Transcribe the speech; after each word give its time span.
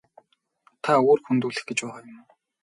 Та 0.83 0.93
үр 1.09 1.19
хөндүүлэх 1.25 1.63
гэж 1.67 1.79
байгаа 1.83 2.01
юм 2.11 2.19
уу? 2.23 2.31